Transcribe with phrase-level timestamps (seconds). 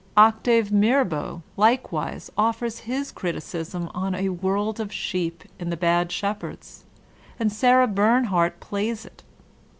[0.17, 6.85] Octave Mirbeau, likewise, offers his criticism on a world of sheep in ''The Bad Shepherds,"
[7.39, 9.21] and Sara Bernhardt plays it.